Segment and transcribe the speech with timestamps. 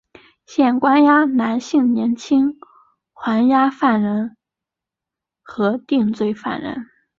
[0.47, 2.57] 现关押男性年青
[3.13, 4.35] 还押犯人
[5.43, 6.87] 和定罪犯人。